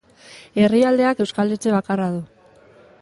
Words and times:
Herrialdeak 0.61 1.21
euskal 1.25 1.53
etxe 1.57 1.75
bakarra 1.77 2.09
du. 2.17 2.25